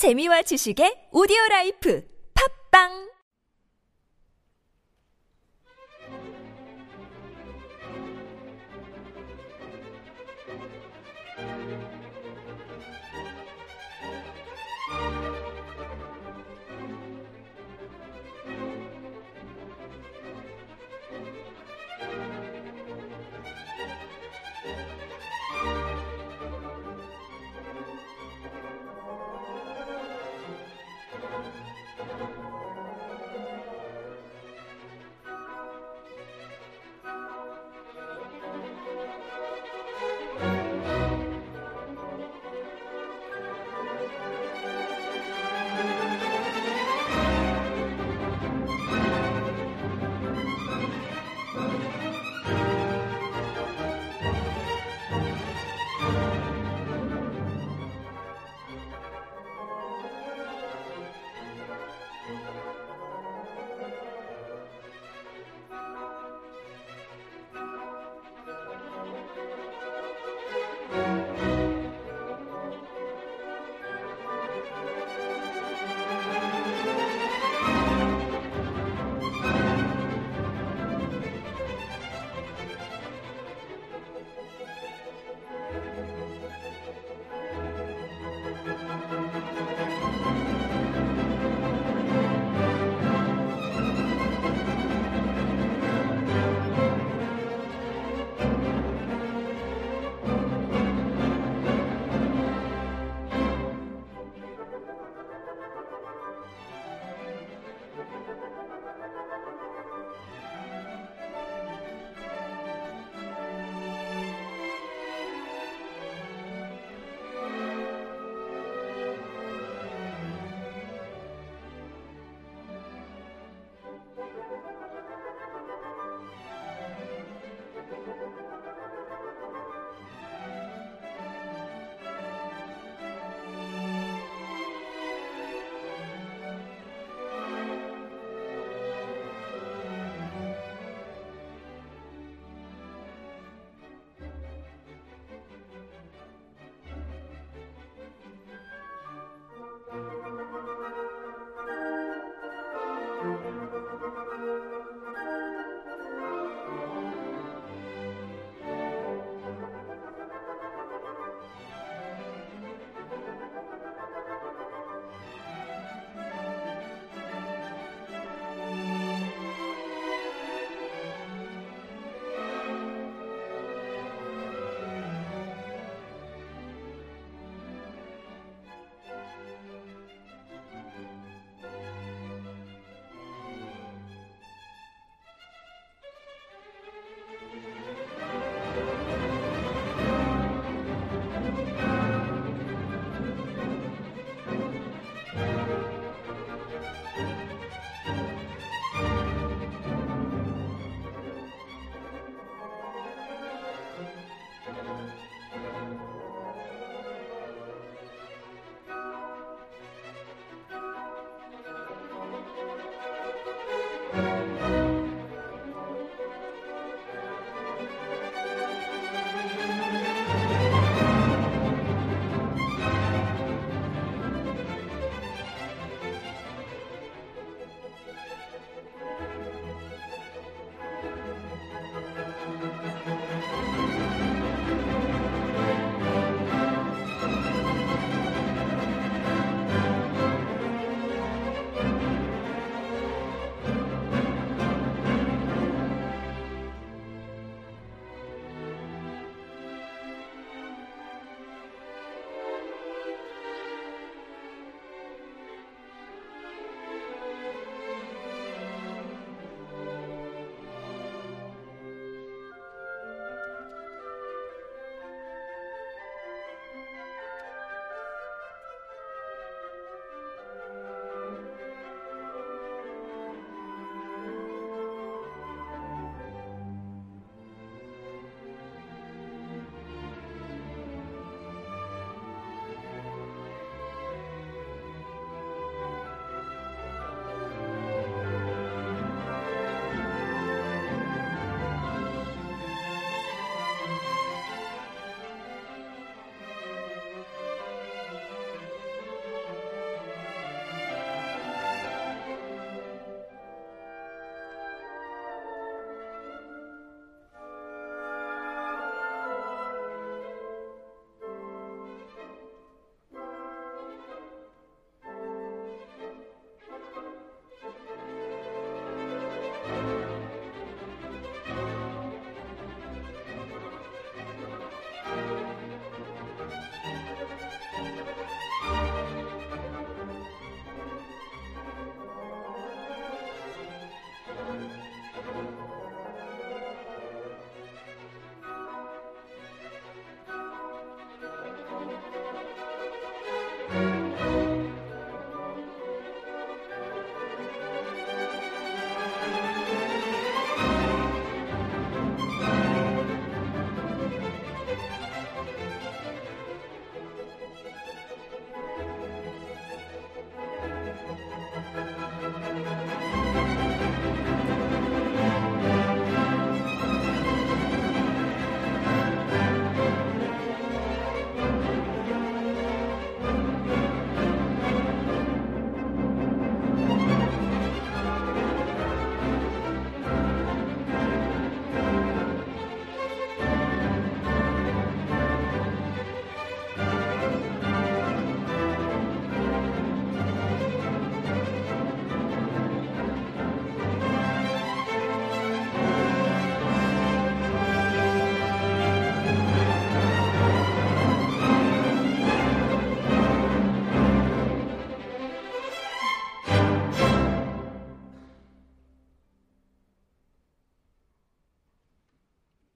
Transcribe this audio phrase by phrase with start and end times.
[0.00, 2.00] 재미와 지식의 오디오 라이프.
[2.32, 3.09] 팝빵!